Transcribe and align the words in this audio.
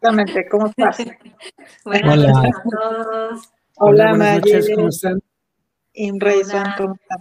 Perfectamente, 0.00 0.48
¿cómo 0.48 0.66
estás? 0.76 0.98
Buenas 1.84 2.18
Hola. 2.18 2.32
noches 2.32 2.52
a 2.56 2.62
todos. 2.70 3.42
Hola, 3.76 4.08
buenas 4.10 4.34
noches, 4.36 4.52
Mayeli. 4.54 4.74
¿cómo 4.74 4.88
están? 4.88 5.22
Imre 5.94 6.36
y 6.36 6.42
Hola. 6.42 6.74
¿cómo 6.78 6.94
están? 6.94 7.18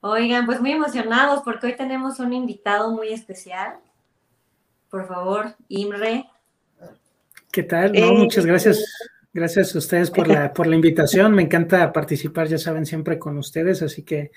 Oigan, 0.00 0.46
pues 0.46 0.60
muy 0.60 0.72
emocionados 0.72 1.40
porque 1.44 1.66
hoy 1.68 1.76
tenemos 1.76 2.18
un 2.20 2.32
invitado 2.32 2.92
muy 2.92 3.08
especial. 3.12 3.74
Por 4.90 5.06
favor, 5.08 5.54
Imre. 5.68 6.26
¿Qué 7.50 7.62
tal? 7.62 7.92
No, 7.92 7.98
Eh, 7.98 8.12
muchas 8.12 8.44
gracias. 8.46 8.84
Gracias 9.32 9.74
a 9.74 9.78
ustedes 9.78 10.10
por 10.12 10.28
la, 10.28 10.52
por 10.52 10.66
la 10.68 10.76
invitación. 10.76 11.34
Me 11.34 11.42
encanta 11.42 11.92
participar, 11.92 12.46
ya 12.46 12.58
saben, 12.58 12.86
siempre 12.86 13.18
con 13.18 13.36
ustedes. 13.38 13.82
Así 13.82 14.04
que 14.04 14.30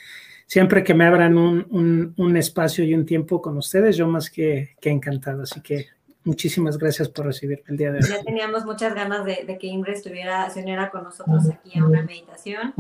siempre 0.48 0.84
que 0.84 0.96
me 0.96 1.06
abran 1.06 1.38
un, 1.38 1.68
un- 1.70 2.14
un 2.18 2.38
espacio 2.38 2.84
y 2.84 2.96
un 2.96 3.06
tiempo 3.06 3.40
con 3.42 3.58
ustedes, 3.58 3.96
yo 3.98 4.08
más 4.08 4.32
que, 4.32 4.76
que 4.82 4.90
encantado. 4.90 5.44
Así 5.44 5.62
que 5.62 5.88
muchísimas 6.28 6.78
gracias 6.78 7.10
por 7.10 7.26
recibirme 7.26 7.64
el 7.68 7.78
día 7.78 7.92
de 7.92 8.00
hoy. 8.00 8.10
Ya 8.10 8.24
teníamos 8.24 8.66
muchas 8.66 8.94
ganas 8.94 9.26
de, 9.26 9.46
de 9.48 9.58
que 9.58 9.68
Imre 9.68 9.94
estuviera, 9.94 10.50
se 10.50 10.62
uniera 10.62 10.92
con 10.92 11.04
nosotros 11.04 11.50
aquí 11.50 11.80
a 11.80 11.86
una 11.86 12.04
meditación. 12.04 12.74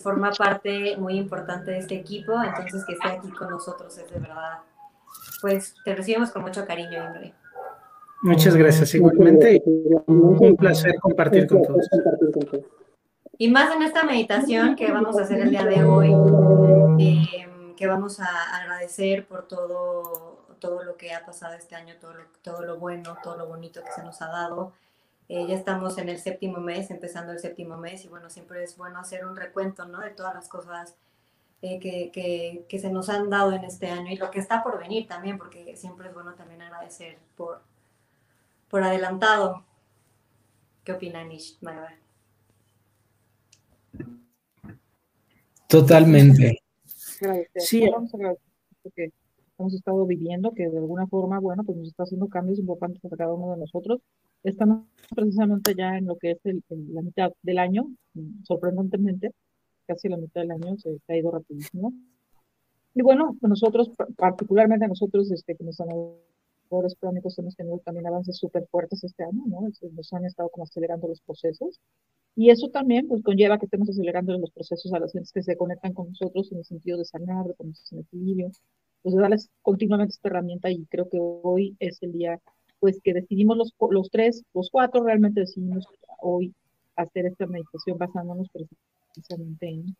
Forma 0.00 0.30
parte 0.32 0.96
muy 0.98 1.16
importante 1.16 1.70
de 1.70 1.78
este 1.78 1.94
equipo, 1.94 2.32
entonces 2.42 2.84
que 2.84 2.92
esté 2.94 3.08
aquí 3.08 3.30
con 3.30 3.48
nosotros 3.48 3.96
es 3.96 4.10
de 4.10 4.18
verdad. 4.18 4.58
Pues 5.40 5.74
te 5.84 5.94
recibimos 5.94 6.30
con 6.30 6.42
mucho 6.42 6.66
cariño, 6.66 7.02
Imre. 7.06 7.34
Muchas 8.22 8.54
gracias 8.54 8.94
igualmente. 8.94 9.62
y 9.64 9.82
Un 10.06 10.56
placer 10.56 10.94
compartir 11.00 11.46
con 11.46 11.62
todos. 11.62 11.88
Y 13.38 13.50
más 13.50 13.74
en 13.74 13.82
esta 13.82 14.02
meditación 14.02 14.76
que 14.76 14.92
vamos 14.92 15.18
a 15.18 15.22
hacer 15.22 15.40
el 15.40 15.50
día 15.50 15.64
de 15.64 15.82
hoy, 15.82 16.12
eh, 16.98 17.48
que 17.74 17.86
vamos 17.86 18.20
a 18.20 18.26
agradecer 18.60 19.26
por 19.26 19.48
todo, 19.48 20.39
todo 20.60 20.84
lo 20.84 20.96
que 20.96 21.12
ha 21.12 21.24
pasado 21.26 21.54
este 21.54 21.74
año, 21.74 21.94
todo 22.00 22.14
lo, 22.14 22.24
todo 22.42 22.62
lo 22.62 22.78
bueno, 22.78 23.16
todo 23.22 23.36
lo 23.36 23.46
bonito 23.48 23.82
que 23.82 23.92
se 23.92 24.02
nos 24.02 24.22
ha 24.22 24.28
dado. 24.28 24.72
Eh, 25.28 25.46
ya 25.46 25.54
estamos 25.54 25.98
en 25.98 26.08
el 26.08 26.18
séptimo 26.18 26.58
mes, 26.58 26.90
empezando 26.90 27.32
el 27.32 27.38
séptimo 27.38 27.76
mes, 27.76 28.04
y 28.04 28.08
bueno, 28.08 28.30
siempre 28.30 28.62
es 28.64 28.76
bueno 28.76 28.98
hacer 28.98 29.24
un 29.24 29.36
recuento, 29.36 29.86
¿no? 29.86 30.00
De 30.00 30.10
todas 30.10 30.34
las 30.34 30.48
cosas 30.48 30.96
eh, 31.62 31.78
que, 31.78 32.10
que, 32.12 32.64
que 32.68 32.78
se 32.78 32.90
nos 32.90 33.08
han 33.08 33.30
dado 33.30 33.52
en 33.52 33.64
este 33.64 33.88
año 33.88 34.10
y 34.12 34.16
lo 34.16 34.30
que 34.30 34.40
está 34.40 34.62
por 34.62 34.78
venir 34.78 35.06
también, 35.06 35.38
porque 35.38 35.76
siempre 35.76 36.08
es 36.08 36.14
bueno 36.14 36.34
también 36.34 36.62
agradecer 36.62 37.18
por, 37.36 37.62
por 38.68 38.82
adelantado. 38.82 39.64
¿Qué 40.84 40.92
opina 40.92 41.22
Nish? 41.24 41.58
Totalmente. 45.68 46.62
Agradecer. 47.20 47.62
Sí. 47.62 49.12
Que 49.60 49.64
hemos 49.64 49.74
estado 49.74 50.06
viviendo, 50.06 50.52
que 50.52 50.70
de 50.70 50.78
alguna 50.78 51.06
forma, 51.06 51.38
bueno, 51.38 51.62
pues 51.64 51.76
nos 51.76 51.88
está 51.88 52.04
haciendo 52.04 52.28
cambios 52.28 52.58
importantes 52.58 52.98
para 53.02 53.14
cada 53.18 53.34
uno 53.34 53.52
de 53.52 53.58
nosotros. 53.58 54.00
Estamos 54.42 54.86
precisamente 55.14 55.74
ya 55.76 55.98
en 55.98 56.06
lo 56.06 56.16
que 56.16 56.30
es 56.30 56.38
el- 56.44 56.62
el- 56.70 56.94
la 56.94 57.02
mitad 57.02 57.30
del 57.42 57.58
año, 57.58 57.86
sorprendentemente, 58.44 59.32
casi 59.86 60.08
la 60.08 60.16
mitad 60.16 60.40
del 60.40 60.52
año 60.52 60.78
se, 60.78 60.96
ha 61.08 61.14
ido 61.16 61.30
rapidísimo. 61.30 61.92
Y 62.94 63.02
bueno, 63.02 63.36
nosotros, 63.42 63.90
pa- 63.90 64.08
particularmente 64.16 64.88
nosotros, 64.88 65.30
este, 65.30 65.54
como 65.56 65.72
sanadores 65.74 66.96
crónicos, 66.98 67.38
hemos 67.38 67.54
tenido 67.54 67.80
también 67.84 68.06
avances 68.06 68.38
súper 68.38 68.66
fuertes 68.70 69.04
este 69.04 69.24
año, 69.24 69.42
¿no? 69.46 69.68
Nos 69.92 70.12
han 70.14 70.24
estado 70.24 70.48
como 70.48 70.64
acelerando 70.64 71.06
los 71.06 71.20
procesos. 71.20 71.78
Y 72.34 72.48
eso 72.48 72.68
también 72.68 73.08
pues 73.08 73.22
conlleva 73.22 73.58
que 73.58 73.66
estemos 73.66 73.90
acelerando 73.90 74.38
los 74.38 74.52
procesos 74.52 74.90
a 74.94 75.00
las 75.00 75.12
gentes 75.12 75.32
que 75.32 75.42
se 75.42 75.56
conectan 75.58 75.92
con 75.92 76.08
nosotros 76.08 76.50
en 76.50 76.58
el 76.58 76.64
sentido 76.64 76.96
de 76.96 77.04
sanar, 77.04 77.44
de 77.46 77.52
ponerse 77.52 77.94
en 77.94 78.00
equilibrio, 78.02 78.50
pues 79.02 79.14
darles 79.14 79.48
continuamente 79.62 80.12
esta 80.12 80.28
herramienta 80.28 80.70
y 80.70 80.84
creo 80.86 81.08
que 81.08 81.18
hoy 81.20 81.76
es 81.78 82.02
el 82.02 82.12
día 82.12 82.38
pues 82.80 82.98
que 83.02 83.12
decidimos 83.12 83.56
los, 83.58 83.74
los 83.90 84.10
tres, 84.10 84.42
los 84.54 84.70
cuatro 84.70 85.02
realmente 85.04 85.40
decidimos 85.40 85.86
hoy 86.20 86.54
hacer 86.96 87.26
esta 87.26 87.46
meditación 87.46 87.98
basándonos 87.98 88.48
precisamente 89.12 89.68
en 89.68 89.96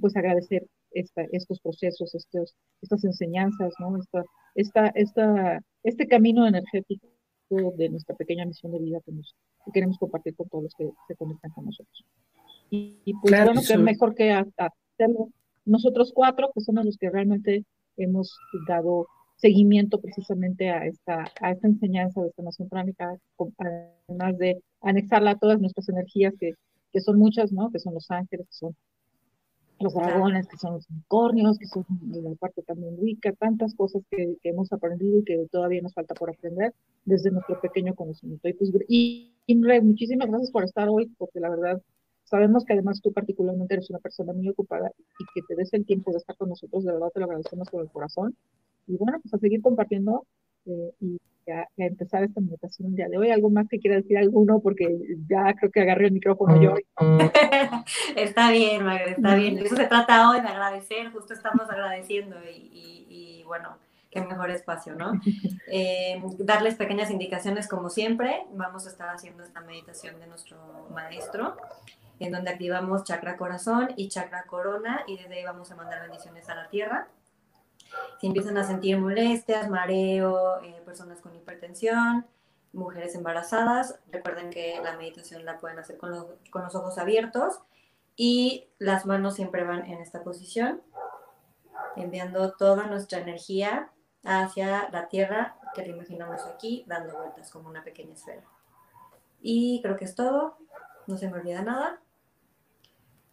pues 0.00 0.16
agradecer 0.16 0.66
esta, 0.92 1.22
estos 1.32 1.60
procesos, 1.60 2.14
estos, 2.14 2.54
estas 2.80 3.04
enseñanzas, 3.04 3.74
¿no? 3.78 3.96
Esta, 3.98 4.24
esta, 4.54 4.86
esta, 4.94 5.60
este 5.82 6.06
camino 6.06 6.46
energético 6.46 7.06
de 7.76 7.88
nuestra 7.90 8.14
pequeña 8.16 8.46
misión 8.46 8.72
de 8.72 8.78
vida 8.78 9.00
que, 9.04 9.12
nos, 9.12 9.34
que 9.66 9.72
queremos 9.72 9.98
compartir 9.98 10.34
con 10.34 10.48
todos 10.48 10.64
los 10.64 10.74
que 10.74 10.90
se 11.08 11.16
conectan 11.16 11.50
con 11.52 11.66
nosotros. 11.66 12.04
Y, 12.70 12.98
y 13.04 13.12
pues 13.14 13.30
Claro, 13.30 13.46
bueno, 13.52 13.60
que 13.66 13.74
eso- 13.74 13.82
mejor 13.82 14.14
que 14.14 14.30
ha- 14.32 14.46
hacerlo 14.56 15.28
nosotros 15.64 16.12
cuatro, 16.14 16.50
que 16.54 16.60
somos 16.62 16.84
los 16.84 16.96
que 16.96 17.10
realmente 17.10 17.64
hemos 17.96 18.36
dado 18.66 19.06
seguimiento 19.36 20.00
precisamente 20.00 20.70
a 20.70 20.86
esta, 20.86 21.24
a 21.40 21.50
esta 21.50 21.66
enseñanza 21.66 22.20
de 22.20 22.28
esta 22.28 22.42
nación 22.42 22.68
pránica, 22.68 23.16
además 23.58 24.38
de 24.38 24.62
anexarla 24.80 25.32
a 25.32 25.38
todas 25.38 25.60
nuestras 25.60 25.88
energías, 25.88 26.34
que, 26.38 26.54
que 26.92 27.00
son 27.00 27.18
muchas, 27.18 27.52
¿no? 27.52 27.70
Que 27.70 27.80
son 27.80 27.94
los 27.94 28.08
ángeles, 28.10 28.46
que 28.46 28.54
son 28.54 28.76
los 29.80 29.94
dragones, 29.94 30.46
que 30.46 30.56
son 30.56 30.74
los 30.74 30.88
unicornios, 30.88 31.58
que 31.58 31.66
son 31.66 31.84
la 32.10 32.34
parte 32.36 32.62
también 32.62 32.94
wicca, 32.98 33.32
tantas 33.32 33.74
cosas 33.74 34.02
que, 34.10 34.36
que 34.40 34.50
hemos 34.50 34.72
aprendido 34.72 35.18
y 35.18 35.24
que 35.24 35.46
todavía 35.50 35.82
nos 35.82 35.92
falta 35.92 36.14
por 36.14 36.30
aprender 36.30 36.72
desde 37.04 37.30
nuestro 37.30 37.60
pequeño 37.60 37.94
conocimiento. 37.94 38.48
Y, 38.48 38.52
pues, 38.54 38.70
y, 38.88 39.32
muchísimas 39.82 40.28
gracias 40.28 40.50
por 40.50 40.64
estar 40.64 40.88
hoy, 40.88 41.12
porque 41.18 41.40
la 41.40 41.50
verdad 41.50 41.82
sabemos 42.32 42.64
que 42.64 42.72
además 42.72 43.00
tú 43.02 43.12
particularmente 43.12 43.74
eres 43.74 43.90
una 43.90 43.98
persona 44.00 44.32
muy 44.32 44.48
ocupada 44.48 44.90
y 45.20 45.24
que 45.34 45.42
te 45.46 45.54
des 45.54 45.72
el 45.74 45.84
tiempo 45.84 46.10
de 46.10 46.16
estar 46.16 46.34
con 46.36 46.48
nosotros, 46.48 46.82
de 46.84 46.92
verdad 46.92 47.10
te 47.12 47.20
lo 47.20 47.26
agradecemos 47.26 47.68
con 47.68 47.82
el 47.82 47.90
corazón. 47.90 48.34
Y 48.88 48.96
bueno, 48.96 49.18
pues 49.22 49.34
a 49.34 49.38
seguir 49.38 49.60
compartiendo 49.60 50.24
eh, 50.66 50.92
y 51.00 51.18
a, 51.50 51.60
a 51.60 51.66
empezar 51.76 52.24
esta 52.24 52.40
meditación 52.40 52.88
el 52.88 52.94
día 52.96 53.08
de 53.08 53.18
hoy. 53.18 53.30
¿Algo 53.30 53.50
más 53.50 53.68
que 53.68 53.78
quiera 53.78 53.96
decir 53.96 54.16
alguno? 54.16 54.60
Porque 54.60 54.86
ya 55.28 55.52
creo 55.54 55.70
que 55.70 55.80
agarré 55.82 56.06
el 56.06 56.12
micrófono 56.12 56.60
yo. 56.60 56.74
está 58.16 58.50
bien, 58.50 58.84
Magda, 58.84 59.10
está 59.12 59.34
bien. 59.34 59.56
De 59.56 59.62
eso 59.66 59.76
se 59.76 59.86
trata 59.86 60.30
hoy, 60.30 60.40
de 60.40 60.48
agradecer. 60.48 61.10
Justo 61.12 61.34
estamos 61.34 61.68
agradeciendo 61.68 62.36
y, 62.44 62.56
y- 62.56 63.06
y, 63.40 63.44
bueno, 63.44 63.76
qué 64.10 64.20
mejor 64.22 64.50
espacio, 64.50 64.94
¿no? 64.94 65.12
Eh, 65.74 66.20
darles 66.40 66.74
pequeñas 66.74 67.10
indicaciones 67.10 67.66
como 67.66 67.88
siempre. 67.88 68.42
Vamos 68.54 68.86
a 68.86 68.90
estar 68.90 69.08
haciendo 69.08 69.42
esta 69.42 69.60
meditación 69.62 70.18
de 70.20 70.26
nuestro 70.26 70.58
maestro, 70.94 71.56
en 72.22 72.30
donde 72.30 72.50
activamos 72.50 73.02
chakra 73.02 73.36
corazón 73.36 73.88
y 73.96 74.08
chakra 74.08 74.44
corona 74.44 75.02
y 75.08 75.16
desde 75.16 75.34
ahí 75.34 75.44
vamos 75.44 75.72
a 75.72 75.76
mandar 75.76 76.02
bendiciones 76.02 76.48
a 76.48 76.54
la 76.54 76.68
tierra. 76.68 77.08
Si 78.20 78.28
empiezan 78.28 78.56
a 78.56 78.64
sentir 78.64 78.96
molestias, 78.96 79.68
mareo, 79.68 80.62
eh, 80.62 80.80
personas 80.84 81.20
con 81.20 81.34
hipertensión, 81.34 82.24
mujeres 82.72 83.16
embarazadas, 83.16 83.98
recuerden 84.10 84.50
que 84.50 84.80
la 84.82 84.96
meditación 84.96 85.44
la 85.44 85.58
pueden 85.58 85.80
hacer 85.80 85.98
con 85.98 86.10
los, 86.10 86.26
con 86.50 86.62
los 86.62 86.74
ojos 86.76 86.96
abiertos 86.96 87.60
y 88.14 88.68
las 88.78 89.04
manos 89.04 89.34
siempre 89.34 89.64
van 89.64 89.84
en 89.86 90.00
esta 90.00 90.22
posición, 90.22 90.80
enviando 91.96 92.52
toda 92.52 92.86
nuestra 92.86 93.18
energía 93.18 93.90
hacia 94.24 94.88
la 94.90 95.08
tierra, 95.08 95.56
que 95.74 95.82
la 95.82 95.88
imaginamos 95.88 96.46
aquí, 96.46 96.84
dando 96.86 97.16
vueltas 97.16 97.50
como 97.50 97.68
una 97.68 97.82
pequeña 97.82 98.14
esfera. 98.14 98.44
Y 99.40 99.80
creo 99.82 99.96
que 99.96 100.04
es 100.04 100.14
todo, 100.14 100.56
no 101.06 101.16
se 101.16 101.28
me 101.28 101.38
olvida 101.38 101.62
nada. 101.62 102.01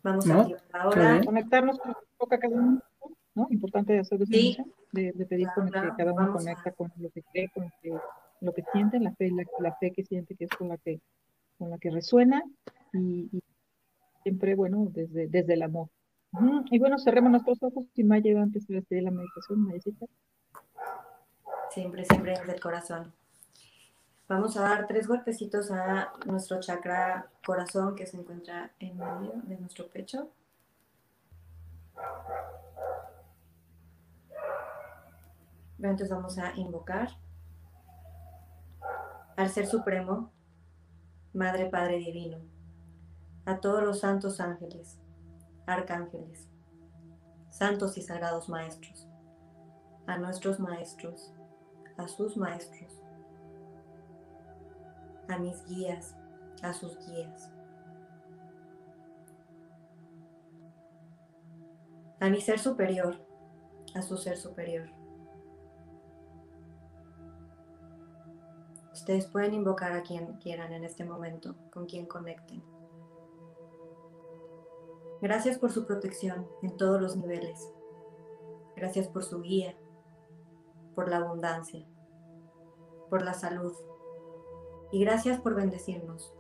Vamos 0.03 0.25
No, 0.25 0.33
a 0.33 0.41
activar 0.41 0.61
ahora. 0.73 1.21
conectarnos 1.25 1.79
con 1.79 1.91
lo 1.91 1.99
que 1.99 2.07
toca 2.17 2.39
cada 2.39 2.55
uno, 2.55 2.81
¿no? 3.35 3.47
Importante 3.49 3.99
hacer 3.99 4.21
esa 4.21 4.31
Sí. 4.31 4.57
de, 4.91 5.11
de 5.13 5.25
pedir 5.25 5.45
Claro, 5.47 5.55
con 5.55 5.65
el 5.67 5.71
claro. 5.73 5.89
que 5.91 5.97
cada 5.97 6.13
uno 6.13 6.21
Vamos 6.27 6.35
a- 6.35 6.45
conecta 6.45 6.71
con 6.71 6.91
lo 6.97 7.09
que 7.09 7.23
cree, 7.23 7.49
con 7.49 7.63
lo 7.65 7.69
que, 7.81 7.97
lo 8.41 8.53
que 8.53 8.63
siente, 8.71 8.99
la 8.99 9.11
fe, 9.13 9.29
la, 9.31 9.43
la 9.59 9.75
fe 9.75 9.91
que 9.91 10.03
siente 10.03 10.35
que 10.35 10.45
es 10.45 10.51
con 10.51 10.69
la 10.69 10.77
que, 10.77 11.01
con 11.57 11.69
la 11.69 11.77
que 11.77 11.89
resuena 11.91 12.41
y, 12.93 13.29
y 13.31 13.43
siempre, 14.23 14.55
bueno, 14.55 14.87
desde, 14.89 15.27
desde 15.27 15.53
el 15.53 15.63
amor. 15.63 15.89
Y 16.71 16.77
bueno, 16.79 16.97
cerremos 16.99 17.31
nuestros 17.31 17.57
ojos 17.63 17.85
y 17.95 18.03
Maya 18.03 18.39
antes 18.41 18.67
de 18.67 19.01
la 19.01 19.09
meditación, 19.11 19.61
Mayecita. 19.65 20.05
Siempre, 21.71 22.05
siempre 22.05 22.31
desde 22.37 22.53
el 22.53 22.59
corazón. 22.59 23.11
Vamos 24.29 24.55
a 24.57 24.61
dar 24.61 24.85
tres 24.85 25.07
golpecitos 25.07 25.71
a 25.71 26.13
nuestro 26.27 26.59
chakra 26.59 27.31
corazón 27.43 27.95
que 27.95 28.05
se 28.05 28.15
encuentra 28.15 28.71
en 28.77 28.95
medio 28.95 29.33
de 29.45 29.57
nuestro 29.57 29.89
pecho. 29.89 30.29
Entonces 35.79 36.11
vamos 36.11 36.37
a 36.37 36.55
invocar 36.57 37.09
al 39.35 39.49
Ser 39.49 39.65
Supremo, 39.65 40.31
Madre 41.33 41.65
Padre 41.65 41.97
Divino, 41.97 42.37
a 43.45 43.59
todos 43.59 43.81
los 43.81 44.01
santos 44.01 44.39
ángeles, 44.39 44.99
arcángeles, 45.65 46.47
santos 47.49 47.97
y 47.97 48.03
sagrados 48.03 48.47
maestros, 48.47 49.07
a 50.05 50.19
nuestros 50.19 50.59
maestros, 50.59 51.33
a 51.97 52.07
sus 52.07 52.37
maestros, 52.37 53.01
a 55.29 55.37
mis 55.37 55.63
guías, 55.65 56.15
a 56.61 56.73
sus 56.73 56.97
guías, 57.05 57.51
a 62.19 62.29
mi 62.29 62.41
ser 62.41 62.59
superior, 62.59 63.15
a 63.95 64.01
su 64.01 64.17
ser 64.17 64.37
superior. 64.37 64.89
Ustedes 68.91 69.27
pueden 69.27 69.53
invocar 69.53 69.93
a 69.93 70.03
quien 70.03 70.33
quieran 70.39 70.73
en 70.73 70.83
este 70.83 71.05
momento, 71.05 71.55
con 71.71 71.85
quien 71.85 72.05
conecten. 72.05 72.61
Gracias 75.21 75.57
por 75.57 75.71
su 75.71 75.85
protección 75.85 76.47
en 76.61 76.75
todos 76.77 77.01
los 77.01 77.15
niveles. 77.15 77.71
Gracias 78.75 79.07
por 79.07 79.23
su 79.23 79.41
guía, 79.41 79.75
por 80.95 81.09
la 81.09 81.17
abundancia, 81.17 81.85
por 83.09 83.23
la 83.23 83.33
salud. 83.33 83.73
Y 84.91 85.01
gracias 85.01 85.39
por 85.39 85.56
bendecirnos 85.56 86.33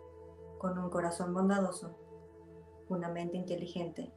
con 0.57 0.77
un 0.77 0.89
corazón 0.89 1.33
bondadoso, 1.33 1.95
una 2.89 3.09
mente 3.09 3.37
inteligente 3.37 4.11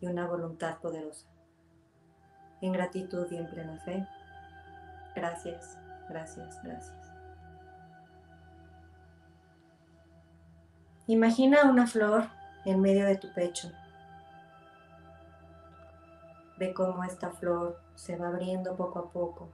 y 0.00 0.06
una 0.06 0.26
voluntad 0.26 0.78
poderosa. 0.78 1.28
En 2.62 2.72
gratitud 2.72 3.26
y 3.30 3.36
en 3.36 3.48
plena 3.48 3.78
fe. 3.80 4.06
Gracias, 5.14 5.78
gracias, 6.08 6.62
gracias. 6.62 7.12
Imagina 11.06 11.70
una 11.70 11.86
flor 11.86 12.24
en 12.64 12.80
medio 12.80 13.06
de 13.06 13.16
tu 13.16 13.32
pecho. 13.32 13.70
Ve 16.58 16.74
cómo 16.74 17.04
esta 17.04 17.30
flor 17.30 17.80
se 17.94 18.16
va 18.16 18.28
abriendo 18.28 18.74
poco 18.74 18.98
a 18.98 19.10
poco. 19.12 19.50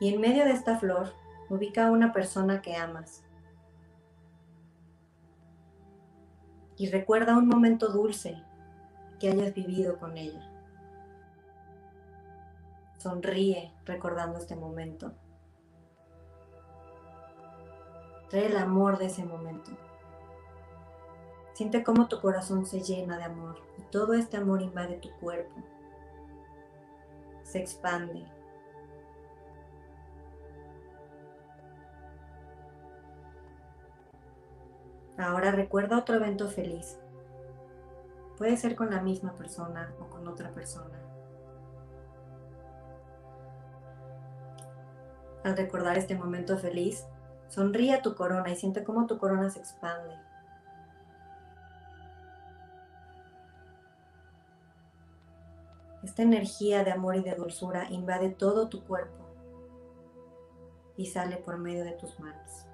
Y 0.00 0.14
en 0.14 0.20
medio 0.20 0.44
de 0.44 0.52
esta 0.52 0.78
flor 0.78 1.12
ubica 1.48 1.88
a 1.88 1.90
una 1.90 2.12
persona 2.12 2.62
que 2.62 2.76
amas. 2.76 3.24
Y 6.76 6.90
recuerda 6.90 7.36
un 7.36 7.48
momento 7.48 7.92
dulce 7.92 8.40
que 9.18 9.30
hayas 9.30 9.52
vivido 9.54 9.98
con 9.98 10.16
ella. 10.16 10.48
Sonríe 12.98 13.72
recordando 13.84 14.38
este 14.38 14.54
momento. 14.54 15.12
Trae 18.28 18.46
el 18.46 18.56
amor 18.56 18.98
de 18.98 19.06
ese 19.06 19.24
momento. 19.24 19.70
Siente 21.54 21.82
cómo 21.82 22.06
tu 22.06 22.20
corazón 22.20 22.66
se 22.66 22.80
llena 22.80 23.16
de 23.16 23.24
amor 23.24 23.60
y 23.78 23.82
todo 23.90 24.14
este 24.14 24.36
amor 24.36 24.62
invade 24.62 24.98
tu 24.98 25.10
cuerpo. 25.18 25.56
Se 27.42 27.58
expande. 27.58 28.37
Ahora 35.18 35.50
recuerda 35.50 35.98
otro 35.98 36.16
evento 36.16 36.48
feliz. 36.48 36.98
Puede 38.36 38.56
ser 38.56 38.76
con 38.76 38.90
la 38.90 39.02
misma 39.02 39.34
persona 39.34 39.92
o 40.00 40.08
con 40.08 40.26
otra 40.28 40.50
persona. 40.50 40.98
Al 45.44 45.56
recordar 45.56 45.98
este 45.98 46.14
momento 46.14 46.56
feliz, 46.56 47.04
Sonríe 47.48 47.94
a 47.94 48.02
tu 48.02 48.14
corona 48.14 48.50
y 48.50 48.56
siente 48.56 48.84
cómo 48.84 49.06
tu 49.06 49.18
corona 49.18 49.48
se 49.48 49.58
expande. 49.58 50.14
Esta 56.02 56.22
energía 56.22 56.84
de 56.84 56.92
amor 56.92 57.16
y 57.16 57.22
de 57.22 57.34
dulzura 57.34 57.90
invade 57.90 58.30
todo 58.30 58.68
tu 58.68 58.84
cuerpo 58.84 59.24
y 60.96 61.06
sale 61.06 61.38
por 61.38 61.58
medio 61.58 61.84
de 61.84 61.92
tus 61.92 62.18
manos. 62.20 62.67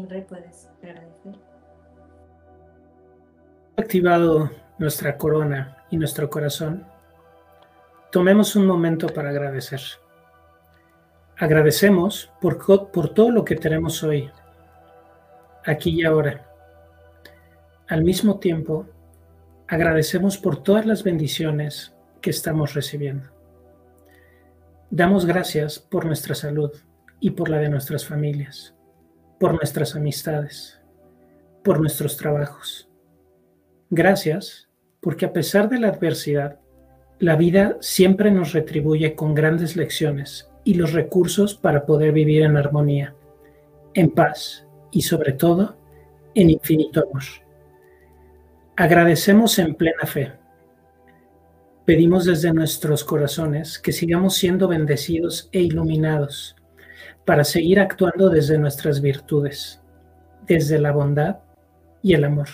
Puedes 0.00 0.70
agradecer. 0.82 1.38
Activado 3.76 4.50
nuestra 4.78 5.18
corona 5.18 5.84
y 5.90 5.98
nuestro 5.98 6.30
corazón, 6.30 6.86
tomemos 8.10 8.56
un 8.56 8.66
momento 8.66 9.08
para 9.08 9.28
agradecer. 9.28 9.80
Agradecemos 11.36 12.32
por, 12.40 12.90
por 12.90 13.10
todo 13.10 13.30
lo 13.30 13.44
que 13.44 13.56
tenemos 13.56 14.02
hoy, 14.02 14.30
aquí 15.66 16.00
y 16.00 16.04
ahora. 16.04 16.48
Al 17.88 18.02
mismo 18.02 18.38
tiempo, 18.38 18.86
agradecemos 19.68 20.38
por 20.38 20.62
todas 20.62 20.86
las 20.86 21.04
bendiciones 21.04 21.94
que 22.22 22.30
estamos 22.30 22.72
recibiendo. 22.72 23.28
Damos 24.90 25.26
gracias 25.26 25.78
por 25.78 26.06
nuestra 26.06 26.34
salud 26.34 26.72
y 27.20 27.30
por 27.30 27.50
la 27.50 27.58
de 27.58 27.68
nuestras 27.68 28.06
familias 28.06 28.74
por 29.42 29.54
nuestras 29.54 29.96
amistades, 29.96 30.80
por 31.64 31.80
nuestros 31.80 32.16
trabajos. 32.16 32.88
Gracias 33.90 34.68
porque 35.00 35.26
a 35.26 35.32
pesar 35.32 35.68
de 35.68 35.80
la 35.80 35.88
adversidad, 35.88 36.60
la 37.18 37.34
vida 37.34 37.76
siempre 37.80 38.30
nos 38.30 38.52
retribuye 38.52 39.16
con 39.16 39.34
grandes 39.34 39.74
lecciones 39.74 40.48
y 40.62 40.74
los 40.74 40.92
recursos 40.92 41.56
para 41.56 41.86
poder 41.86 42.12
vivir 42.12 42.42
en 42.42 42.56
armonía, 42.56 43.16
en 43.94 44.10
paz 44.10 44.64
y 44.92 45.02
sobre 45.02 45.32
todo 45.32 45.76
en 46.36 46.48
infinito 46.50 47.00
amor. 47.00 47.24
Agradecemos 48.76 49.58
en 49.58 49.74
plena 49.74 50.06
fe. 50.06 50.34
Pedimos 51.84 52.26
desde 52.26 52.52
nuestros 52.52 53.02
corazones 53.02 53.80
que 53.80 53.90
sigamos 53.90 54.36
siendo 54.36 54.68
bendecidos 54.68 55.48
e 55.50 55.62
iluminados 55.62 56.54
para 57.24 57.44
seguir 57.44 57.78
actuando 57.78 58.28
desde 58.28 58.58
nuestras 58.58 59.00
virtudes, 59.00 59.82
desde 60.46 60.78
la 60.78 60.92
bondad 60.92 61.38
y 62.02 62.14
el 62.14 62.24
amor. 62.24 62.48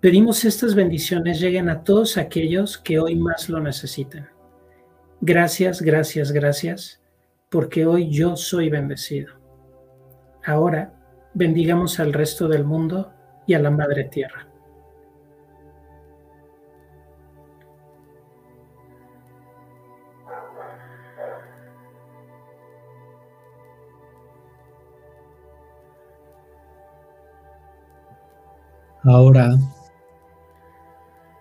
Pedimos 0.00 0.44
estas 0.44 0.74
bendiciones 0.74 1.40
lleguen 1.40 1.68
a 1.68 1.82
todos 1.82 2.16
aquellos 2.16 2.78
que 2.78 2.98
hoy 2.98 3.16
más 3.16 3.48
lo 3.48 3.60
necesitan. 3.60 4.28
Gracias, 5.20 5.82
gracias, 5.82 6.30
gracias, 6.30 7.02
porque 7.48 7.86
hoy 7.86 8.08
yo 8.10 8.36
soy 8.36 8.70
bendecido. 8.70 9.34
Ahora 10.44 10.92
bendigamos 11.34 11.98
al 11.98 12.12
resto 12.12 12.48
del 12.48 12.64
mundo 12.64 13.12
y 13.46 13.54
a 13.54 13.58
la 13.58 13.70
Madre 13.70 14.04
Tierra. 14.04 14.47
Ahora, 29.04 29.56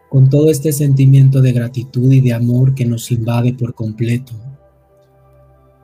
con 0.09 0.29
todo 0.29 0.51
este 0.51 0.71
sentimiento 0.71 1.41
de 1.41 1.51
gratitud 1.51 2.11
y 2.11 2.21
de 2.21 2.33
amor 2.33 2.75
que 2.75 2.85
nos 2.85 3.11
invade 3.11 3.53
por 3.53 3.73
completo, 3.73 4.33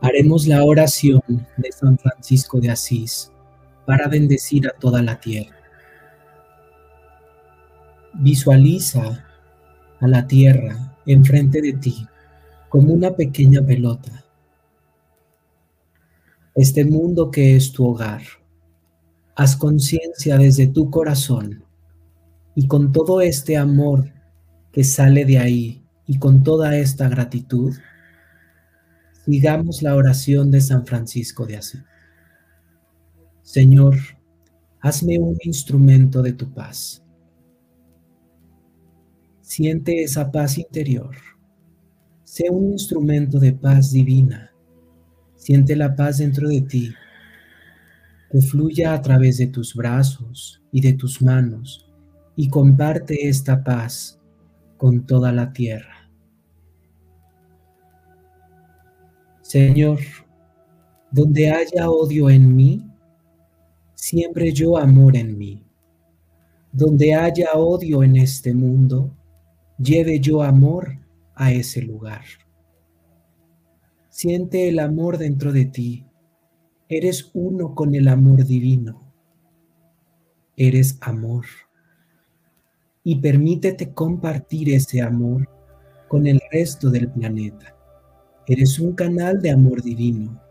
haremos 0.02 0.46
la 0.48 0.64
oración 0.64 1.22
de 1.58 1.72
San 1.72 1.98
Francisco 1.98 2.60
de 2.60 2.70
Asís 2.70 3.32
para 3.86 4.08
bendecir 4.08 4.68
a 4.68 4.72
toda 4.80 5.02
la 5.02 5.20
tierra. 5.20 5.56
Visualiza 8.14 9.26
a 10.00 10.08
la 10.08 10.28
tierra 10.28 10.96
enfrente 11.06 11.62
de 11.62 11.74
ti 11.74 12.08
como 12.70 12.94
una 12.94 13.16
pequeña 13.16 13.62
pelota. 13.62 14.24
Este 16.54 16.86
mundo 16.86 17.32
que 17.32 17.56
es 17.56 17.72
tu 17.72 17.88
hogar. 17.88 18.22
Haz 19.36 19.56
conciencia 19.56 20.38
desde 20.38 20.68
tu 20.68 20.92
corazón 20.92 21.63
y 22.56 22.68
con 22.68 22.92
todo 22.92 23.22
este 23.22 23.58
amor 23.58 24.12
que 24.72 24.84
sale 24.84 25.26
de 25.26 25.40
ahí 25.40 25.84
y 26.06 26.20
con 26.20 26.44
toda 26.44 26.78
esta 26.78 27.10
gratitud, 27.10 27.74
sigamos 29.26 29.82
la 29.82 29.96
oración 29.96 30.52
de 30.52 30.62
San 30.62 30.86
Francisco 30.86 31.46
de 31.46 31.58
Asís. 31.58 31.84
Señor, 33.42 33.96
hazme 34.82 35.18
un 35.20 35.38
instrumento 35.44 36.22
de 36.22 36.34
tu 36.34 36.54
paz. 36.54 37.04
Siente 39.42 40.04
esa 40.04 40.32
paz 40.32 40.58
interior. 40.58 41.16
Sé 42.24 42.50
un 42.50 42.72
instrumento 42.72 43.40
de 43.40 43.54
paz 43.54 43.92
divina. 43.92 44.52
Siente 45.36 45.76
la 45.76 45.96
paz 45.96 46.20
dentro 46.20 46.48
de 46.48 46.62
ti, 46.62 46.94
que 48.32 48.42
fluya 48.42 48.94
a 48.94 49.02
través 49.02 49.38
de 49.38 49.48
tus 49.48 49.76
brazos 49.76 50.62
y 50.72 50.82
de 50.82 50.94
tus 50.94 51.22
manos 51.22 51.93
y 52.36 52.50
comparte 52.50 53.28
esta 53.28 53.64
paz 53.64 54.20
con 54.78 55.06
toda 55.06 55.32
la 55.32 55.54
tierra. 55.54 56.10
Señor, 59.42 60.00
donde 61.12 61.52
haya 61.52 61.90
odio 61.90 62.30
en 62.30 62.56
mí, 62.56 62.90
siempre 63.94 64.52
yo 64.52 64.78
amor 64.78 65.16
en 65.16 65.38
mí. 65.38 65.64
Donde 66.72 67.14
haya 67.14 67.54
odio 67.54 68.02
en 68.02 68.16
este 68.16 68.52
mundo, 68.54 69.16
lleve 69.78 70.20
yo 70.20 70.42
amor 70.42 70.98
a 71.36 71.52
ese 71.52 71.84
lugar. 71.84 72.24
Siente 74.10 74.70
el 74.70 74.80
amor 74.80 75.20
dentro 75.20 75.52
de 75.52 75.66
ti. 75.66 76.08
Eres 76.90 77.30
uno 77.34 77.76
con 77.76 77.94
el 77.94 78.08
amor 78.08 78.46
divino. 78.46 79.14
Eres 80.56 80.98
amor 81.02 81.46
y 83.04 83.18
permítete 83.18 83.94
compartir 83.94 84.74
ese 84.74 85.02
amor 85.02 85.48
con 86.08 86.26
el 86.28 86.40
resto 86.52 86.90
del 86.90 87.10
planeta. 87.10 87.76
Eres 88.48 88.80
un 88.80 88.94
canal 88.94 89.42
de 89.42 89.52
amor 89.52 89.82
divino. 89.82 90.42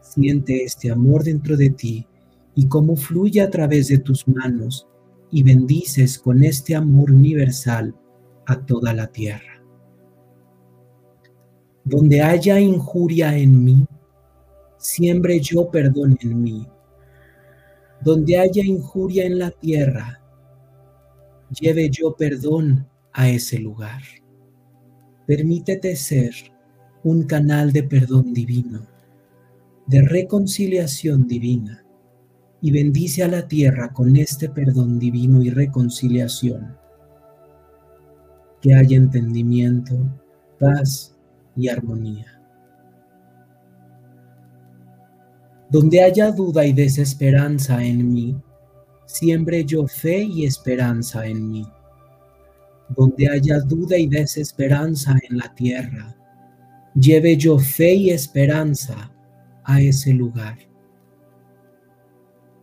Siente 0.00 0.64
este 0.64 0.90
amor 0.90 1.24
dentro 1.24 1.56
de 1.56 1.70
ti 1.70 2.06
y 2.54 2.68
cómo 2.68 2.96
fluye 2.96 3.40
a 3.40 3.50
través 3.50 3.88
de 3.88 3.98
tus 3.98 4.26
manos 4.28 4.86
y 5.30 5.42
bendices 5.42 6.18
con 6.18 6.44
este 6.44 6.74
amor 6.74 7.10
universal 7.10 7.94
a 8.46 8.60
toda 8.60 8.92
la 8.92 9.06
tierra. 9.06 9.62
Donde 11.84 12.22
haya 12.22 12.60
injuria 12.60 13.36
en 13.36 13.64
mí, 13.64 13.86
siembre 14.76 15.40
yo 15.40 15.70
perdón 15.70 16.18
en 16.20 16.42
mí. 16.42 16.66
Donde 18.02 18.38
haya 18.38 18.64
injuria 18.64 19.24
en 19.24 19.38
la 19.38 19.50
tierra, 19.50 20.21
lleve 21.52 21.90
yo 21.90 22.14
perdón 22.16 22.86
a 23.12 23.28
ese 23.28 23.58
lugar. 23.58 24.02
Permítete 25.26 25.94
ser 25.96 26.34
un 27.04 27.24
canal 27.24 27.72
de 27.72 27.82
perdón 27.82 28.32
divino, 28.32 28.86
de 29.86 30.02
reconciliación 30.02 31.26
divina, 31.26 31.84
y 32.60 32.70
bendice 32.70 33.24
a 33.24 33.28
la 33.28 33.48
tierra 33.48 33.92
con 33.92 34.16
este 34.16 34.48
perdón 34.48 34.98
divino 34.98 35.42
y 35.42 35.50
reconciliación. 35.50 36.76
Que 38.60 38.74
haya 38.74 38.96
entendimiento, 38.96 39.96
paz 40.60 41.16
y 41.56 41.68
armonía. 41.68 42.40
Donde 45.68 46.02
haya 46.02 46.30
duda 46.30 46.64
y 46.64 46.72
desesperanza 46.72 47.82
en 47.82 48.12
mí, 48.12 48.36
siembre 49.12 49.64
yo 49.64 49.86
fe 49.86 50.22
y 50.22 50.46
esperanza 50.46 51.26
en 51.26 51.50
mí. 51.50 51.66
Donde 52.88 53.28
haya 53.28 53.60
duda 53.60 53.98
y 53.98 54.06
desesperanza 54.06 55.16
en 55.28 55.36
la 55.36 55.54
tierra, 55.54 56.16
lleve 56.94 57.36
yo 57.36 57.58
fe 57.58 57.94
y 57.94 58.10
esperanza 58.10 59.12
a 59.64 59.80
ese 59.80 60.14
lugar. 60.14 60.58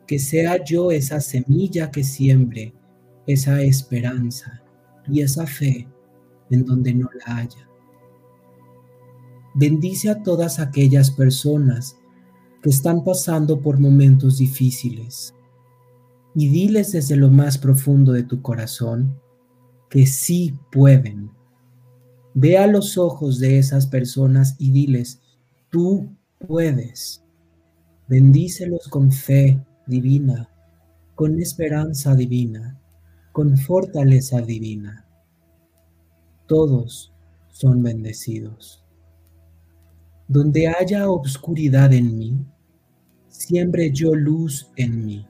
Que 0.07 0.17
sea 0.17 0.63
yo 0.63 0.91
esa 0.91 1.21
semilla 1.21 1.91
que 1.91 2.03
siembre 2.03 2.73
esa 3.27 3.61
esperanza 3.61 4.63
y 5.07 5.21
esa 5.21 5.45
fe 5.45 5.87
en 6.49 6.65
donde 6.65 6.95
no 6.95 7.09
la 7.25 7.37
haya. 7.37 7.69
Bendice 9.53 10.09
a 10.09 10.23
todas 10.23 10.59
aquellas 10.59 11.11
personas 11.11 11.95
que 12.63 12.71
están 12.71 13.03
pasando 13.03 13.61
por 13.61 13.79
momentos 13.79 14.39
difíciles 14.39 15.35
y 16.36 16.50
diles 16.50 16.91
desde 16.91 17.15
lo 17.15 17.29
más 17.29 17.57
profundo 17.57 18.12
de 18.12 18.24
tu 18.24 18.41
corazón 18.41 19.19
que 19.89 20.05
sí 20.05 20.57
pueden. 20.71 21.31
Ve 22.33 22.57
a 22.57 22.67
los 22.67 22.98
ojos 22.98 23.39
de 23.39 23.57
esas 23.57 23.88
personas 23.88 24.55
y 24.59 24.71
diles, 24.71 25.21
tú 25.69 26.15
puedes. 26.38 27.24
Bendícelos 28.07 28.88
con 28.88 29.12
fe 29.12 29.63
divina, 29.88 30.50
con 31.15 31.39
esperanza 31.39 32.15
divina, 32.15 32.79
con 33.31 33.57
fortaleza 33.57 34.41
divina. 34.41 35.05
Todos 36.48 37.13
son 37.51 37.83
bendecidos. 37.83 38.83
Donde 40.27 40.67
haya 40.67 41.09
obscuridad 41.09 41.91
en 41.93 42.17
mí, 42.17 42.45
siempre 43.27 43.91
yo 43.91 44.13
luz 44.13 44.71
en 44.75 45.05
mí 45.05 45.27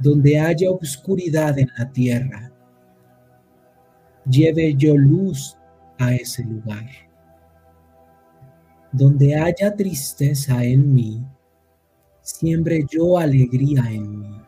donde 0.00 0.38
haya 0.38 0.70
oscuridad 0.70 1.58
en 1.58 1.70
la 1.76 1.90
tierra, 1.92 2.50
lleve 4.28 4.74
yo 4.74 4.96
luz 4.96 5.56
a 5.98 6.14
ese 6.14 6.42
lugar. 6.42 6.88
Donde 8.92 9.36
haya 9.36 9.76
tristeza 9.76 10.64
en 10.64 10.92
mí, 10.94 11.22
siembre 12.22 12.84
yo 12.90 13.18
alegría 13.18 13.84
en 13.90 14.20
mí. 14.20 14.40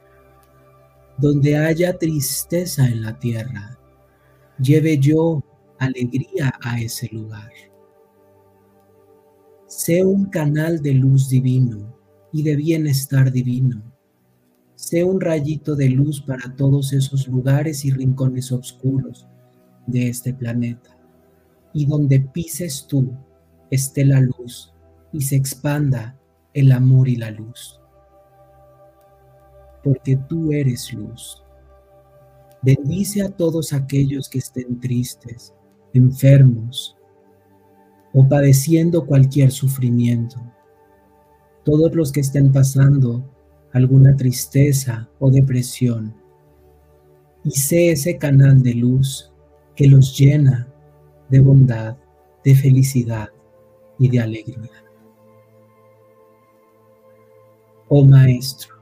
Donde 1.19 1.57
haya 1.57 1.97
tristeza 1.99 2.87
en 2.87 3.03
la 3.03 3.19
tierra, 3.19 3.79
lleve 4.59 4.99
yo 4.99 5.45
alegría 5.79 6.53
a 6.63 6.81
ese 6.81 7.09
lugar. 7.13 7.53
Sé 9.67 10.03
un 10.03 10.27
canal 10.27 10.81
de 10.81 10.95
luz 10.95 11.29
divino 11.29 11.95
y 12.33 12.43
de 12.43 12.57
bienestar 12.57 13.31
divino 13.31 13.92
Sé 14.83 15.05
un 15.05 15.21
rayito 15.21 15.77
de 15.77 15.89
luz 15.89 16.21
para 16.21 16.57
todos 16.57 16.93
esos 16.93 17.29
lugares 17.29 17.85
y 17.85 17.93
rincones 17.93 18.51
oscuros 18.51 19.29
de 19.87 20.09
este 20.09 20.35
planeta. 20.35 20.99
Y 21.73 21.87
donde 21.87 22.19
pises 22.19 22.89
tú, 22.89 23.13
esté 23.71 24.05
la 24.05 24.21
luz 24.21 24.75
y 25.13 25.21
se 25.21 25.37
expanda 25.37 26.19
el 26.53 26.73
amor 26.73 27.09
y 27.09 27.15
la 27.15 27.31
luz. 27.31 27.81
Porque 29.85 30.17
tú 30.17 30.51
eres 30.51 30.93
luz. 30.93 31.45
Bendice 32.61 33.23
a 33.23 33.31
todos 33.31 33.73
aquellos 33.73 34.29
que 34.29 34.39
estén 34.39 34.81
tristes, 34.81 35.55
enfermos 35.95 36.97
o 38.13 38.29
padeciendo 38.29 39.07
cualquier 39.07 39.53
sufrimiento. 39.53 40.43
Todos 41.65 41.95
los 41.95 42.11
que 42.11 42.21
estén 42.21 42.51
pasando 42.51 43.25
alguna 43.73 44.17
tristeza 44.17 45.09
o 45.19 45.31
depresión. 45.31 46.15
Y 47.45 47.51
sé 47.51 47.91
ese 47.91 48.19
canal 48.19 48.63
de 48.63 48.75
luz 48.75 49.33
que 49.75 49.89
los 49.89 50.17
llena 50.17 50.69
de 51.29 51.41
bondad, 51.41 51.97
de 52.45 52.55
felicidad 52.55 53.29
y 53.99 54.09
de 54.09 54.21
alegría. 54.21 54.85
Oh 57.89 58.05
Maestro, 58.05 58.75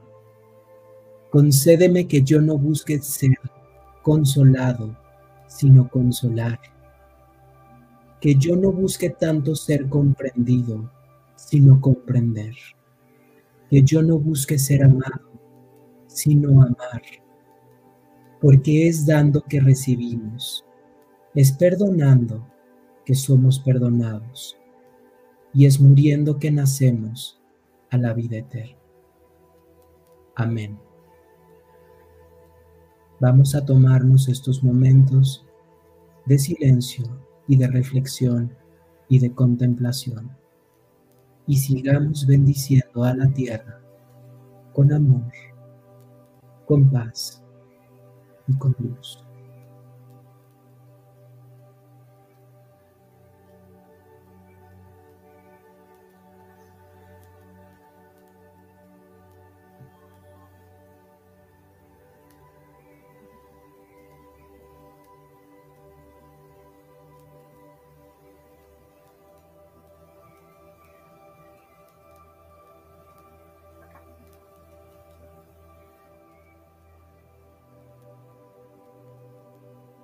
concédeme 1.31 2.07
que 2.07 2.21
yo 2.21 2.41
no 2.41 2.57
busque 2.57 2.99
ser 2.99 3.37
consolado, 4.03 4.97
sino 5.47 5.89
consolar. 5.89 6.59
Que 8.19 8.35
yo 8.35 8.55
no 8.55 8.71
busque 8.71 9.09
tanto 9.09 9.55
ser 9.55 9.89
comprendido, 9.89 10.91
sino 11.35 11.81
comprender 11.81 12.53
que 13.71 13.81
yo 13.83 14.03
no 14.03 14.19
busque 14.19 14.59
ser 14.59 14.83
amado, 14.83 15.31
sino 16.07 16.61
amar, 16.61 17.01
porque 18.41 18.89
es 18.89 19.05
dando 19.05 19.41
que 19.43 19.61
recibimos, 19.61 20.65
es 21.33 21.53
perdonando 21.53 22.45
que 23.05 23.15
somos 23.15 23.61
perdonados, 23.61 24.57
y 25.53 25.65
es 25.65 25.79
muriendo 25.79 26.37
que 26.37 26.51
nacemos 26.51 27.41
a 27.91 27.97
la 27.97 28.13
vida 28.13 28.39
eterna. 28.39 28.77
Amén. 30.35 30.77
Vamos 33.21 33.55
a 33.55 33.65
tomarnos 33.65 34.27
estos 34.27 34.61
momentos 34.65 35.45
de 36.25 36.37
silencio 36.37 37.05
y 37.47 37.55
de 37.55 37.67
reflexión 37.67 38.53
y 39.07 39.19
de 39.19 39.31
contemplación 39.33 40.40
y 41.47 41.57
sigamos 41.57 42.25
bendiciendo 42.25 43.03
a 43.03 43.13
la 43.13 43.27
tierra 43.27 43.79
con 44.73 44.91
amor, 44.93 45.31
con 46.65 46.89
paz 46.89 47.43
y 48.47 48.57
con 48.57 48.75
luz. 48.79 49.23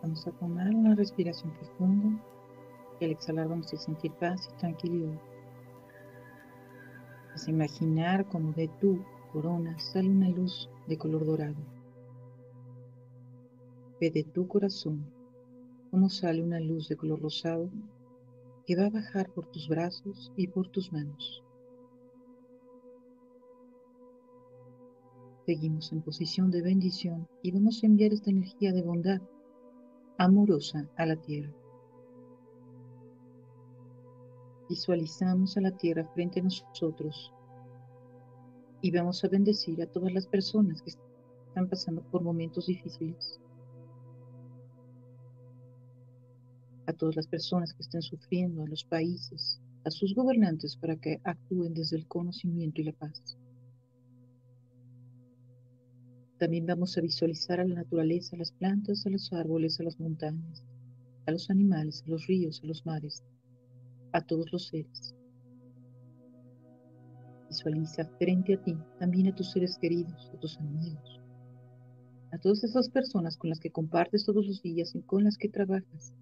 Vamos 0.08 0.26
a 0.26 0.32
tomar 0.32 0.74
una 0.74 0.96
respiración 0.96 1.52
profunda 1.52 2.24
y 2.98 3.04
al 3.04 3.12
exhalar 3.12 3.50
vamos 3.50 3.74
a 3.74 3.78
sentir 3.78 4.14
paz 4.14 4.50
y 4.50 4.58
tranquilidad. 4.58 5.20
Vas 7.32 7.46
a 7.46 7.52
imaginar 7.52 8.26
como 8.30 8.54
de 8.54 8.70
tu 8.80 9.04
corona 9.34 9.78
sale 9.78 10.10
una 10.10 10.30
luz 10.30 10.70
de 10.88 10.98
color 10.98 11.26
dorado. 11.26 11.58
Ve 14.00 14.10
de 14.10 14.24
tu 14.24 14.48
corazón 14.48 15.06
cómo 15.92 16.08
sale 16.10 16.42
una 16.42 16.62
luz 16.62 16.88
de 16.88 16.96
color 16.96 17.22
rosado 17.22 17.70
que 18.66 18.78
va 18.78 18.86
a 18.86 18.90
bajar 18.90 19.30
por 19.34 19.48
tus 19.48 19.68
brazos 19.68 20.32
y 20.38 20.48
por 20.48 20.70
tus 20.70 20.90
manos. 20.94 21.44
Seguimos 25.46 25.92
en 25.92 26.02
posición 26.02 26.50
de 26.50 26.62
bendición 26.62 27.28
y 27.44 27.52
vamos 27.52 27.84
a 27.84 27.88
enviar 27.88 28.14
esta 28.14 28.30
energía 28.30 28.72
de 28.72 28.84
bondad 28.84 29.22
amorosa 30.18 30.90
a 30.98 31.06
la 31.06 31.16
tierra. 31.16 31.54
Visualizamos 34.70 35.56
a 35.58 35.62
la 35.62 35.72
tierra 35.72 36.06
frente 36.14 36.40
a 36.40 36.44
nosotros 36.44 37.34
y 38.82 38.92
vamos 38.92 39.24
a 39.24 39.30
bendecir 39.30 39.82
a 39.82 39.88
todas 39.88 40.12
las 40.14 40.28
personas 40.28 40.82
que 40.82 40.90
están 40.90 41.70
pasando 41.70 42.02
por 42.04 42.22
momentos 42.22 42.66
difíciles. 42.66 43.40
A 46.88 46.94
todas 46.94 47.16
las 47.16 47.28
personas 47.28 47.74
que 47.74 47.84
estén 47.84 48.02
sufriendo, 48.02 48.64
a 48.64 48.68
los 48.68 48.84
países, 48.84 49.62
a 49.84 49.92
sus 49.92 50.16
gobernantes 50.16 50.76
para 50.76 50.96
que 50.96 51.22
actúen 51.24 51.74
desde 51.74 51.98
el 51.98 52.08
conocimiento 52.08 52.82
y 52.82 52.86
la 52.86 52.94
paz. 52.94 53.38
También 56.38 56.68
vamos 56.68 56.96
a 56.98 57.02
visualizar 57.02 57.60
a 57.60 57.66
la 57.66 57.76
naturaleza, 57.76 58.36
a 58.36 58.40
las 58.40 58.52
plantas, 58.52 59.06
a 59.06 59.10
los 59.10 59.34
árboles, 59.34 59.80
a 59.80 59.84
las 59.84 60.00
montañas, 60.00 60.64
a 61.26 61.32
los 61.32 61.50
animales, 61.50 62.04
a 62.06 62.12
los 62.12 62.28
ríos, 62.28 62.62
a 62.64 62.68
los 62.68 62.86
mares, 62.86 63.24
a 64.12 64.22
todos 64.22 64.52
los 64.52 64.68
seres. 64.68 65.16
Visualiza 67.50 68.06
frente 68.20 68.54
a 68.54 68.62
ti 68.62 68.78
también 69.00 69.30
a 69.30 69.36
tus 69.36 69.52
seres 69.52 69.80
queridos, 69.80 70.32
a 70.32 70.40
tus 70.40 70.60
amigos, 70.60 71.22
a 72.32 72.38
todas 72.38 72.64
esas 72.64 72.88
personas 72.90 73.36
con 73.36 73.50
las 73.50 73.60
que 73.60 73.72
compartes 73.72 74.26
todos 74.26 74.46
los 74.46 74.62
días 74.62 74.94
y 74.94 75.02
con 75.02 75.24
las 75.24 75.38
que 75.38 75.50
trabajas. 75.50 76.14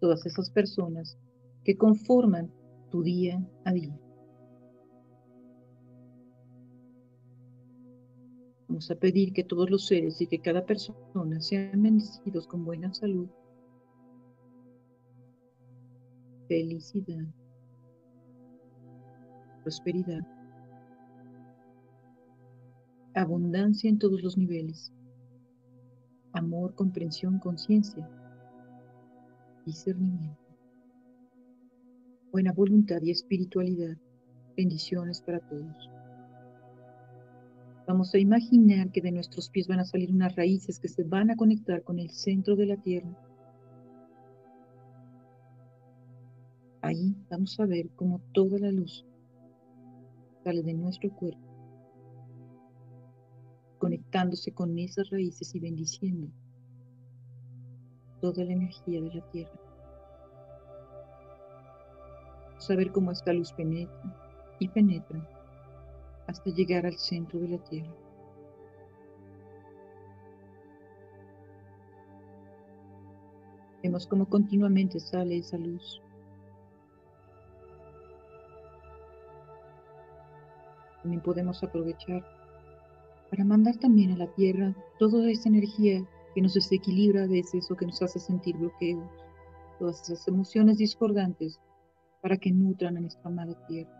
Todas 0.00 0.26
esas 0.26 0.50
personas 0.50 1.16
que 1.64 1.76
conforman 1.76 2.50
tu 2.90 3.04
día 3.04 3.40
a 3.64 3.72
día. 3.72 3.96
A 8.78 8.94
pedir 8.94 9.32
que 9.32 9.42
todos 9.42 9.68
los 9.70 9.86
seres 9.86 10.20
y 10.20 10.28
que 10.28 10.38
cada 10.38 10.64
persona 10.64 11.40
sean 11.40 11.82
bendecidos 11.82 12.46
con 12.46 12.64
buena 12.64 12.94
salud, 12.94 13.28
felicidad, 16.46 17.26
prosperidad, 19.64 20.20
abundancia 23.14 23.90
en 23.90 23.98
todos 23.98 24.22
los 24.22 24.38
niveles, 24.38 24.92
amor, 26.32 26.76
comprensión, 26.76 27.40
conciencia, 27.40 28.08
discernimiento, 29.66 30.56
buena 32.30 32.52
voluntad 32.52 33.02
y 33.02 33.10
espiritualidad. 33.10 33.96
Bendiciones 34.56 35.20
para 35.20 35.40
todos. 35.40 35.97
Vamos 37.88 38.14
a 38.14 38.18
imaginar 38.18 38.92
que 38.92 39.00
de 39.00 39.10
nuestros 39.10 39.48
pies 39.48 39.66
van 39.66 39.80
a 39.80 39.84
salir 39.86 40.10
unas 40.10 40.36
raíces 40.36 40.78
que 40.78 40.88
se 40.88 41.04
van 41.04 41.30
a 41.30 41.36
conectar 41.36 41.82
con 41.82 41.98
el 41.98 42.10
centro 42.10 42.54
de 42.54 42.66
la 42.66 42.76
tierra. 42.76 43.08
Ahí 46.82 47.16
vamos 47.30 47.58
a 47.58 47.64
ver 47.64 47.88
cómo 47.96 48.20
toda 48.34 48.58
la 48.58 48.70
luz 48.70 49.06
sale 50.44 50.62
de 50.62 50.74
nuestro 50.74 51.10
cuerpo, 51.16 51.40
conectándose 53.78 54.52
con 54.52 54.78
esas 54.78 55.08
raíces 55.08 55.54
y 55.54 55.58
bendiciendo 55.58 56.28
toda 58.20 58.44
la 58.44 58.52
energía 58.52 59.00
de 59.00 59.14
la 59.14 59.30
tierra. 59.30 59.60
Vamos 62.50 62.70
a 62.70 62.76
ver 62.76 62.92
cómo 62.92 63.12
esta 63.12 63.32
luz 63.32 63.50
penetra 63.52 64.56
y 64.58 64.68
penetra 64.68 65.37
hasta 66.28 66.50
llegar 66.50 66.86
al 66.86 66.96
centro 66.98 67.40
de 67.40 67.48
la 67.48 67.58
Tierra. 67.64 67.92
Vemos 73.82 74.06
cómo 74.06 74.28
continuamente 74.28 75.00
sale 75.00 75.38
esa 75.38 75.56
luz. 75.56 76.02
También 81.02 81.22
podemos 81.22 81.62
aprovechar 81.64 82.22
para 83.30 83.44
mandar 83.44 83.76
también 83.76 84.12
a 84.12 84.16
la 84.16 84.26
Tierra 84.34 84.74
toda 84.98 85.30
esa 85.30 85.48
energía 85.48 86.06
que 86.34 86.42
nos 86.42 86.54
desequilibra 86.54 87.22
a 87.22 87.26
veces 87.26 87.70
o 87.70 87.76
que 87.76 87.86
nos 87.86 88.02
hace 88.02 88.18
sentir 88.18 88.56
bloqueos, 88.56 89.08
todas 89.78 90.02
esas 90.02 90.28
emociones 90.28 90.76
discordantes 90.76 91.58
para 92.20 92.36
que 92.36 92.50
nutran 92.50 92.98
a 92.98 93.00
nuestra 93.00 93.30
amada 93.30 93.54
Tierra. 93.66 93.97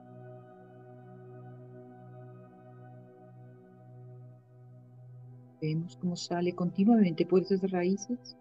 Vemos 5.60 5.96
cómo 5.96 6.16
sale 6.16 6.54
continuamente 6.54 7.26
por 7.26 7.42
esas 7.42 7.68
raíces. 7.70 8.36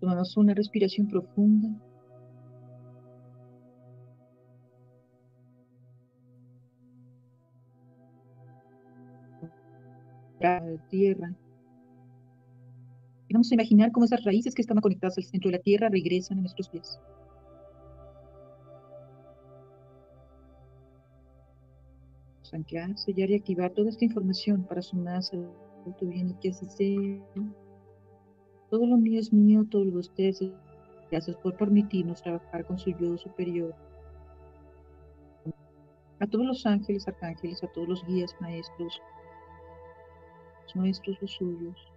Tomamos 0.00 0.36
una 0.36 0.54
respiración 0.54 1.08
profunda. 1.08 1.68
tierra. 10.88 11.32
Y 13.28 13.32
vamos 13.32 13.50
a 13.50 13.54
imaginar 13.54 13.92
cómo 13.92 14.04
esas 14.04 14.24
raíces 14.24 14.54
que 14.54 14.62
estaban 14.62 14.80
conectadas 14.80 15.16
al 15.18 15.24
centro 15.24 15.50
de 15.50 15.56
la 15.56 15.62
tierra 15.62 15.88
regresan 15.88 16.38
a 16.38 16.40
nuestros 16.42 16.68
pies. 16.68 16.98
Anclar, 22.52 22.96
sellar 22.96 23.30
y 23.30 23.34
activar 23.34 23.72
toda 23.72 23.90
esta 23.90 24.04
información 24.04 24.64
para 24.64 24.82
sumarse 24.82 25.36
a 25.36 25.96
tu 25.96 26.08
bien 26.08 26.30
y 26.30 26.34
que 26.34 26.50
así 26.50 26.66
sea. 26.66 27.44
Todo 28.70 28.86
lo 28.86 28.96
mío 28.96 29.20
es 29.20 29.32
mío, 29.32 29.66
todo 29.70 29.84
lo 29.84 29.92
de 29.92 29.98
ustedes 29.98 30.42
Gracias 31.12 31.36
por 31.36 31.54
permitirnos 31.58 32.22
trabajar 32.22 32.64
con 32.64 32.78
su 32.78 32.88
yo 32.92 33.18
superior. 33.18 33.74
A 36.20 36.26
todos 36.26 36.46
los 36.46 36.64
ángeles, 36.64 37.06
arcángeles, 37.06 37.62
a 37.62 37.66
todos 37.66 37.86
los 37.86 38.06
guías, 38.06 38.34
maestros, 38.40 38.98
nuestros, 40.74 41.20
los 41.20 41.32
suyos. 41.32 41.91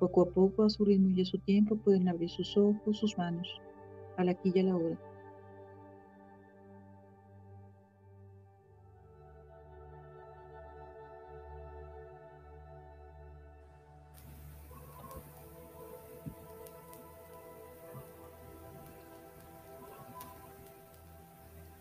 Poco 0.00 0.22
a 0.22 0.30
poco, 0.30 0.64
a 0.64 0.70
su 0.70 0.82
ritmo 0.86 1.10
y 1.10 1.20
a 1.20 1.24
su 1.26 1.38
tiempo, 1.38 1.76
pueden 1.76 2.08
abrir 2.08 2.30
sus 2.30 2.56
ojos, 2.56 2.96
sus 2.96 3.18
manos, 3.18 3.60
a 4.16 4.24
la 4.24 4.32
aquí 4.32 4.50
y 4.54 4.60
a 4.60 4.62
la 4.62 4.76
hora. 4.76 4.96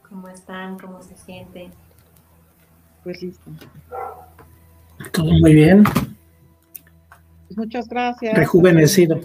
¿Cómo 0.09 0.27
están? 0.27 0.77
¿Cómo 0.77 1.01
se 1.01 1.15
sienten? 1.15 1.71
Pues 3.05 3.21
listo. 3.21 3.49
Todo 5.13 5.31
muy 5.31 5.53
bien. 5.53 5.85
Pues 7.49 7.57
muchas 7.57 7.89
gracias. 7.89 8.37
Rejuvenecido. 8.37 9.19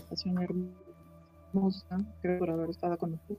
Hermosa, 1.53 1.99
creo 2.23 2.39
por 2.39 2.51
haber 2.51 2.71
estado 2.71 2.97
con 2.97 3.11
nosotros. 3.11 3.39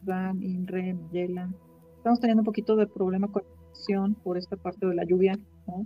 Dan, 0.00 0.42
Inre, 0.42 0.94
Mayela. 0.94 1.50
Estamos 1.98 2.20
teniendo 2.20 2.40
un 2.40 2.46
poquito 2.46 2.74
de 2.74 2.86
problema 2.86 3.28
con 3.28 3.42
conexión 3.42 4.14
por 4.14 4.38
esta 4.38 4.56
parte 4.56 4.86
de 4.86 4.94
la 4.94 5.04
lluvia, 5.04 5.38
¿no? 5.66 5.84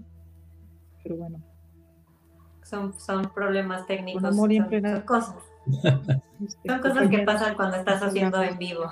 Pero 1.02 1.16
bueno. 1.16 1.42
Son, 2.62 2.96
son 3.00 3.32
problemas 3.34 3.88
técnicos. 3.88 4.22
Con 4.22 4.32
amor 4.32 4.52
y 4.52 4.58
son, 4.58 4.70
son 4.70 5.00
cosas. 5.00 5.36
Son 6.64 6.80
cosas 6.80 7.08
que 7.10 7.18
pasan 7.18 7.56
cuando 7.56 7.76
estás 7.76 8.00
haciendo 8.00 8.40
en 8.40 8.56
vivo. 8.56 8.84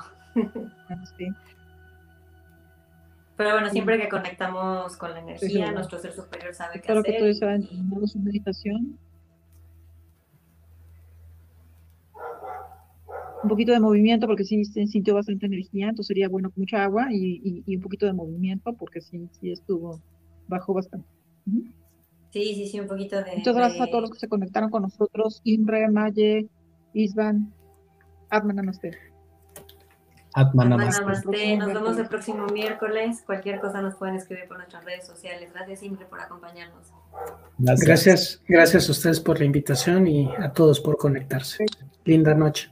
Sí. 1.16 1.28
Pero 3.36 3.52
bueno, 3.52 3.68
siempre 3.70 4.00
que 4.00 4.08
conectamos 4.08 4.96
con 4.96 5.12
la 5.12 5.20
energía, 5.20 5.70
nuestro 5.72 5.98
ser 5.98 6.12
superior 6.12 6.54
sabe 6.54 6.74
qué 6.74 6.78
Espero 6.78 7.00
hacer. 7.00 7.12
que 7.12 7.18
todos 7.18 7.36
y- 7.36 7.68
terminado 7.68 8.06
su 8.06 8.18
meditación. 8.18 8.98
un 13.42 13.48
poquito 13.48 13.70
de 13.70 13.78
movimiento 13.78 14.26
porque 14.26 14.42
sí 14.42 14.64
se 14.64 14.88
sintió 14.88 15.14
bastante 15.14 15.46
energía, 15.46 15.88
entonces 15.88 16.08
sería 16.08 16.28
bueno 16.28 16.50
mucha 16.56 16.82
agua 16.82 17.06
y, 17.12 17.62
y, 17.64 17.76
un 17.76 17.82
poquito 17.82 18.04
de 18.06 18.12
movimiento 18.12 18.72
porque 18.72 19.00
sí, 19.00 19.28
sí 19.38 19.52
estuvo, 19.52 20.00
bajó 20.48 20.74
bastante. 20.74 21.06
Sí, 22.30 22.54
sí, 22.56 22.66
sí, 22.66 22.80
un 22.80 22.88
poquito 22.88 23.22
de... 23.22 23.36
Muchas 23.36 23.54
gracias 23.54 23.80
a 23.80 23.86
todos 23.86 24.02
los 24.02 24.10
que 24.10 24.18
se 24.18 24.28
conectaron 24.28 24.68
con 24.70 24.82
nosotros, 24.82 25.40
Imre, 25.44 25.88
Maye, 25.88 26.48
Isvan, 26.92 27.52
Atman 28.30 28.56
Namaste. 28.56 28.98
Atman 30.36 30.68
Namaste. 30.68 31.56
Nos 31.56 31.72
vemos 31.72 31.98
el 31.98 32.08
próximo 32.08 32.46
miércoles. 32.48 33.22
Cualquier 33.24 33.58
cosa 33.58 33.80
nos 33.80 33.94
pueden 33.94 34.16
escribir 34.16 34.46
por 34.46 34.58
nuestras 34.58 34.84
redes 34.84 35.06
sociales. 35.06 35.50
Gracias, 35.50 35.82
Imre, 35.82 36.04
por 36.04 36.20
acompañarnos. 36.20 36.92
Gracias, 37.56 38.42
gracias 38.46 38.88
a 38.88 38.92
ustedes 38.92 39.18
por 39.18 39.38
la 39.38 39.46
invitación 39.46 40.06
y 40.06 40.30
a 40.38 40.52
todos 40.52 40.78
por 40.78 40.98
conectarse. 40.98 41.64
Linda 42.04 42.34
noche. 42.34 42.70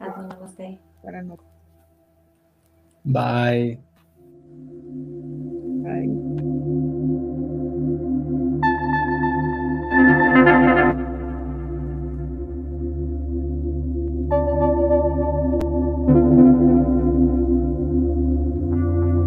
Buenas 0.00 1.24
noches. 1.24 1.46
Bye. 3.04 3.80
Bye. 5.84 6.23